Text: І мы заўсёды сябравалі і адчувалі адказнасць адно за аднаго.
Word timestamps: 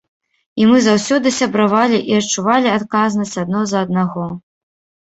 І 0.61 0.69
мы 0.69 0.79
заўсёды 0.85 1.27
сябравалі 1.35 2.01
і 2.13 2.17
адчувалі 2.23 2.75
адказнасць 2.79 3.39
адно 3.45 3.65
за 3.75 3.89
аднаго. 3.89 4.31